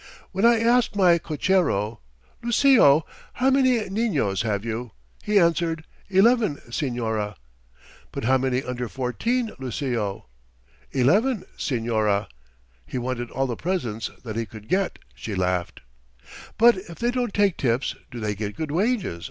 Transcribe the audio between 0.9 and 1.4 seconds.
my